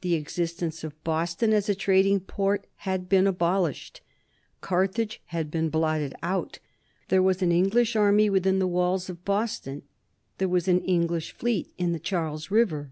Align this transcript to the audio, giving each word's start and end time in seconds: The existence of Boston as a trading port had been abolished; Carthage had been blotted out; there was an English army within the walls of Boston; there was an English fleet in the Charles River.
The 0.00 0.14
existence 0.14 0.82
of 0.84 1.04
Boston 1.04 1.52
as 1.52 1.68
a 1.68 1.74
trading 1.74 2.20
port 2.20 2.66
had 2.88 3.10
been 3.10 3.26
abolished; 3.26 4.00
Carthage 4.62 5.20
had 5.36 5.50
been 5.50 5.68
blotted 5.68 6.14
out; 6.22 6.60
there 7.08 7.22
was 7.22 7.42
an 7.42 7.52
English 7.52 7.94
army 7.94 8.30
within 8.30 8.58
the 8.58 8.66
walls 8.66 9.10
of 9.10 9.22
Boston; 9.22 9.82
there 10.38 10.48
was 10.48 10.66
an 10.66 10.80
English 10.80 11.32
fleet 11.32 11.74
in 11.76 11.92
the 11.92 12.00
Charles 12.00 12.50
River. 12.50 12.90